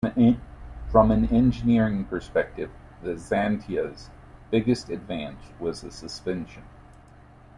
From 0.91 1.11
an 1.11 1.27
engineering 1.31 2.05
perspective, 2.05 2.71
the 3.03 3.17
Xantia's 3.19 4.09
biggest 4.49 4.89
advance 4.89 5.43
was 5.59 5.81
the 5.81 5.91
suspension. 5.91 6.63